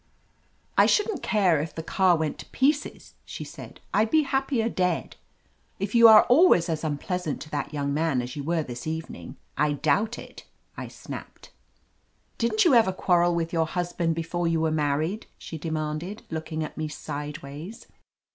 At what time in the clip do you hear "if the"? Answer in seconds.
1.61-1.83